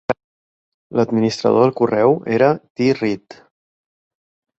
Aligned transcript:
L'administrador 0.99 1.63
del 1.65 1.73
correu 1.81 2.15
era 2.39 2.49
T. 2.81 2.89
Read. 3.01 3.37